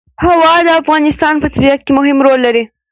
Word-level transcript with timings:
هوا 0.23 0.53
د 0.67 0.69
افغانستان 0.81 1.33
په 1.39 1.47
طبیعت 1.53 1.79
کې 1.83 1.91
مهم 1.99 2.17
رول 2.25 2.39
لري. 2.47 2.63